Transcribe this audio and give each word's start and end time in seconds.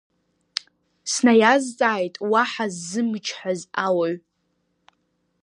Снаиазҵааит 1.11 2.15
уаҳа 2.31 2.65
ззымычҳаз 2.73 3.61
ауаҩ. 3.85 4.15